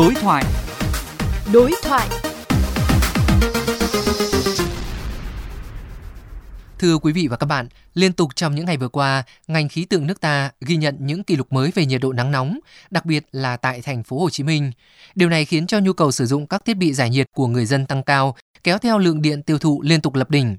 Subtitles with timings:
[0.00, 0.44] Đối thoại.
[1.52, 2.08] Đối thoại.
[6.78, 9.84] Thưa quý vị và các bạn, liên tục trong những ngày vừa qua, ngành khí
[9.84, 12.58] tượng nước ta ghi nhận những kỷ lục mới về nhiệt độ nắng nóng,
[12.90, 14.72] đặc biệt là tại thành phố Hồ Chí Minh.
[15.14, 17.66] Điều này khiến cho nhu cầu sử dụng các thiết bị giải nhiệt của người
[17.66, 20.56] dân tăng cao, kéo theo lượng điện tiêu thụ liên tục lập đỉnh.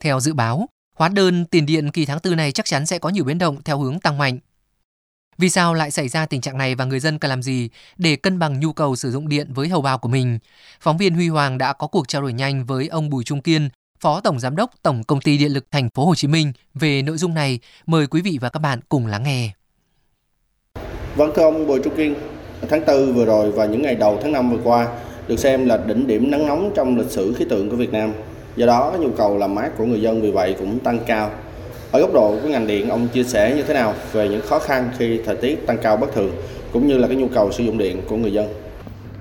[0.00, 3.08] Theo dự báo, hóa đơn tiền điện kỳ tháng 4 này chắc chắn sẽ có
[3.08, 4.38] nhiều biến động theo hướng tăng mạnh.
[5.38, 8.16] Vì sao lại xảy ra tình trạng này và người dân cần làm gì để
[8.16, 10.38] cân bằng nhu cầu sử dụng điện với hầu bao của mình?
[10.80, 13.68] Phóng viên Huy Hoàng đã có cuộc trao đổi nhanh với ông Bùi Trung Kiên,
[14.00, 17.02] Phó Tổng Giám đốc Tổng Công ty Điện lực Thành phố Hồ Chí Minh về
[17.02, 17.58] nội dung này.
[17.86, 19.50] Mời quý vị và các bạn cùng lắng nghe.
[21.16, 22.14] Vâng thưa ông Bùi Trung Kiên,
[22.68, 24.88] tháng 4 vừa rồi và những ngày đầu tháng 5 vừa qua
[25.28, 28.12] được xem là đỉnh điểm nắng nóng trong lịch sử khí tượng của Việt Nam.
[28.56, 31.30] Do đó nhu cầu làm mát của người dân vì vậy cũng tăng cao.
[31.94, 34.58] Ở góc độ của ngành điện, ông chia sẻ như thế nào về những khó
[34.58, 36.32] khăn khi thời tiết tăng cao bất thường
[36.72, 38.46] cũng như là cái nhu cầu sử dụng điện của người dân?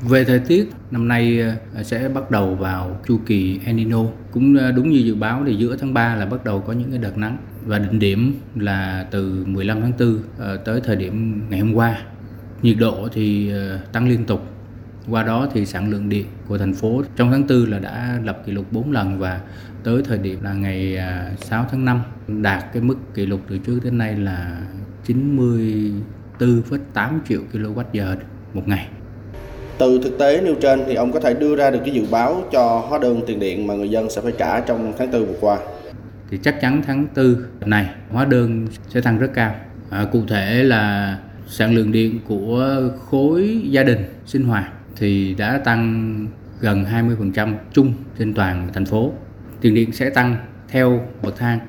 [0.01, 1.39] Về thời tiết, năm nay
[1.75, 4.03] ờ, sẽ bắt đầu vào chu kỳ El Nino.
[4.31, 6.89] Cũng ờ, đúng như dự báo thì giữa tháng 3 là bắt đầu có những
[6.89, 11.41] cái đợt nắng và đỉnh điểm là từ 15 tháng 4 ờ, tới thời điểm
[11.49, 12.01] ngày hôm qua.
[12.61, 13.51] Nhiệt độ thì
[13.91, 14.41] tăng liên tục.
[15.09, 18.41] Qua đó thì sản lượng điện của thành phố trong tháng 4 là đã lập
[18.45, 19.41] kỷ lục 4 lần và
[19.83, 20.97] tới thời điểm là ngày
[21.37, 24.61] 6 tháng 5 đạt cái mức kỷ lục từ trước đến nay là
[25.07, 28.15] 94,8 triệu kWh
[28.53, 28.87] một ngày.
[29.77, 32.43] Từ thực tế nêu trên thì ông có thể đưa ra được cái dự báo
[32.51, 35.37] cho hóa đơn tiền điện mà người dân sẽ phải trả trong tháng 4 vừa
[35.41, 35.57] qua.
[36.29, 39.55] Thì chắc chắn tháng 4 này hóa đơn sẽ tăng rất cao.
[39.89, 41.17] À, cụ thể là
[41.47, 46.27] sản lượng điện của khối gia đình sinh hoạt thì đã tăng
[46.59, 49.13] gần 20% chung trên toàn thành phố.
[49.61, 51.59] Tiền điện sẽ tăng theo bậc thang.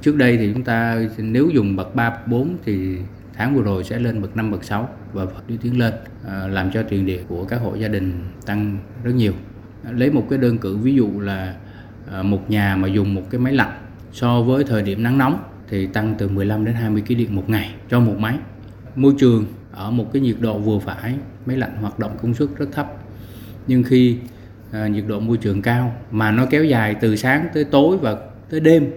[0.00, 2.96] Trước đây thì chúng ta nếu dùng bậc 3, 4 thì
[3.36, 5.94] tháng vừa rồi sẽ lên bậc 5, bậc 6 và đi tiến lên
[6.28, 8.12] à, làm cho tiền điện của các hộ gia đình
[8.46, 9.32] tăng rất nhiều.
[9.90, 11.54] Lấy một cái đơn cử ví dụ là
[12.12, 13.72] à, một nhà mà dùng một cái máy lạnh
[14.12, 17.50] so với thời điểm nắng nóng thì tăng từ 15 đến 20 kg điện một
[17.50, 18.38] ngày cho một máy.
[18.96, 21.14] Môi trường ở một cái nhiệt độ vừa phải,
[21.46, 22.92] máy lạnh hoạt động công suất rất thấp.
[23.66, 24.18] Nhưng khi
[24.72, 28.16] à, nhiệt độ môi trường cao mà nó kéo dài từ sáng tới tối và
[28.50, 28.90] tới đêm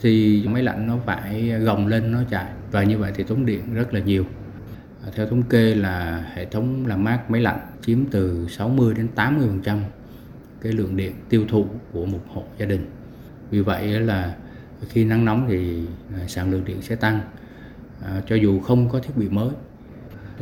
[0.00, 2.46] thì máy lạnh nó phải gồng lên nó chạy.
[2.70, 4.24] Và như vậy thì tốn điện rất là nhiều.
[5.04, 9.08] À, theo thống kê là hệ thống làm mát máy lạnh chiếm từ 60 đến
[9.08, 9.80] 80 phần trăm
[10.62, 12.86] cái lượng điện tiêu thụ của một hộ gia đình.
[13.50, 14.34] Vì vậy là
[14.88, 15.80] khi nắng nóng thì
[16.14, 17.20] à, sản lượng điện sẽ tăng.
[18.04, 19.50] À, cho dù không có thiết bị mới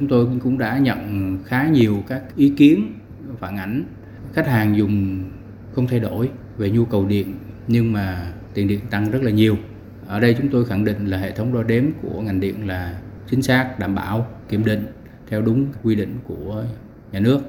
[0.01, 2.93] chúng tôi cũng đã nhận khá nhiều các ý kiến
[3.39, 3.85] phản ảnh
[4.33, 5.25] khách hàng dùng
[5.73, 7.35] không thay đổi về nhu cầu điện
[7.69, 9.57] nhưng mà tiền điện tăng rất là nhiều.
[10.07, 12.99] Ở đây chúng tôi khẳng định là hệ thống đo đếm của ngành điện là
[13.31, 14.87] chính xác, đảm bảo, kiểm định
[15.31, 16.65] theo đúng quy định của
[17.13, 17.41] nhà nước.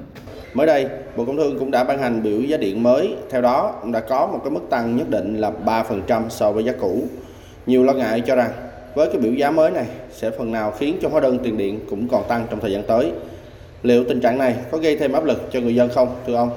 [0.54, 3.16] Mới đây, Bộ Công Thương cũng đã ban hành biểu giá điện mới.
[3.30, 6.64] Theo đó, cũng đã có một cái mức tăng nhất định là 3% so với
[6.64, 7.08] giá cũ.
[7.66, 8.50] Nhiều lo ngại cho rằng
[8.94, 11.80] với cái biểu giá mới này sẽ phần nào khiến cho hóa đơn tiền điện
[11.90, 13.12] cũng còn tăng trong thời gian tới.
[13.82, 16.50] Liệu tình trạng này có gây thêm áp lực cho người dân không, thưa ông?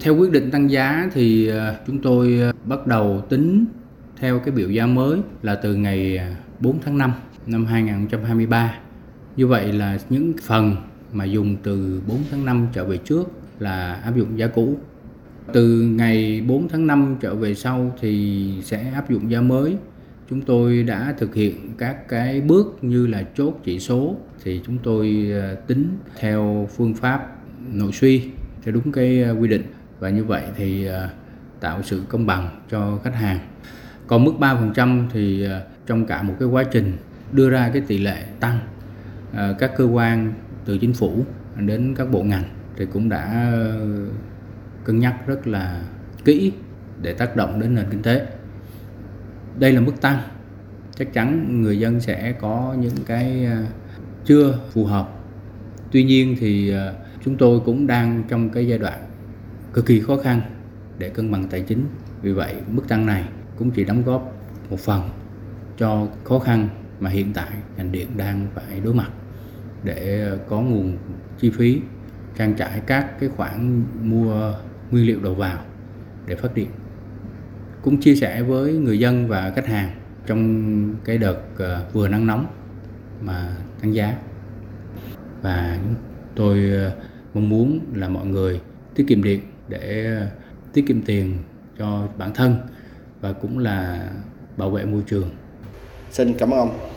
[0.00, 3.64] Theo quyết định tăng giá thì ờ, chúng tôi ờ, bắt đầu tính
[4.16, 6.26] theo cái biểu giá mới là từ ngày ờ,
[6.60, 7.12] 4 tháng 5
[7.46, 8.74] năm 2023.
[9.36, 10.76] Như vậy là những phần
[11.12, 14.74] mà dùng từ 4 tháng 5 trở về trước là áp dụng giá cũ.
[15.52, 19.76] Từ ngày 4 tháng 5 trở về sau thì sẽ áp dụng giá mới.
[20.30, 24.78] Chúng tôi đã thực hiện các cái bước như là chốt chỉ số thì chúng
[24.78, 27.36] tôi ờ, tính theo phương pháp
[27.72, 28.22] nội suy,
[28.62, 29.62] theo đúng cái ờ, quy định
[29.98, 31.08] và như vậy thì ờ,
[31.60, 33.38] tạo sự công bằng cho khách hàng.
[34.06, 35.46] Còn mức 3% thì
[35.86, 36.92] trong cả một cái quá trình
[37.32, 38.58] đưa ra cái tỷ lệ tăng
[39.58, 40.32] các cơ quan
[40.64, 41.24] từ chính phủ
[41.56, 42.44] đến các bộ ngành
[42.76, 43.52] thì cũng đã
[44.84, 45.82] cân nhắc rất là
[46.24, 46.52] kỹ
[47.02, 48.26] để tác động đến nền kinh tế.
[49.58, 50.22] Đây là mức tăng.
[50.94, 53.66] Chắc chắn người dân sẽ có những cái à,
[54.24, 55.08] chưa phù hợp.
[55.92, 56.92] Tuy nhiên thì à,
[57.24, 59.00] chúng tôi cũng đang trong cái giai đoạn
[59.72, 60.40] cực kỳ khó khăn
[60.98, 61.84] để cân bằng tài chính.
[62.22, 63.24] Vì vậy, mức tăng này
[63.58, 64.32] cũng chỉ đóng góp
[64.70, 65.02] một phần
[65.78, 66.68] cho khó khăn
[67.00, 69.10] mà hiện tại ngành điện đang phải đối mặt
[69.84, 70.96] để à, có nguồn
[71.38, 71.80] chi phí
[72.38, 74.54] trang trải các cái khoản mua
[74.90, 75.58] nguyên liệu đầu vào
[76.26, 76.68] để phát điện.
[77.86, 79.90] Cũng chia sẻ với người dân và khách hàng
[80.26, 82.46] trong cái đợt ờ, vừa nắng nóng
[83.20, 84.16] mà tăng giá
[85.42, 85.78] và
[86.34, 86.92] tôi ờ,
[87.34, 88.60] mong muốn là mọi người
[88.94, 90.26] tiết kiệm điện để ờ,
[90.72, 91.38] tiết kiệm tiền
[91.78, 92.56] cho bản thân
[93.20, 94.10] và cũng là
[94.56, 95.30] bảo vệ môi trường.
[96.10, 96.95] Xin cảm ơn ông.